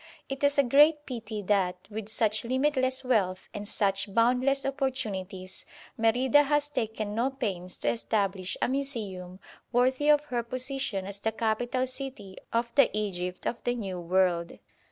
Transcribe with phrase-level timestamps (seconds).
[0.29, 5.63] It is a great pity that, with such limitless wealth and such boundless opportunities,
[5.95, 9.39] Merida has taken no pains to establish a Museum
[9.71, 14.57] worthy of her position as the capital city of the Egypt of the New World.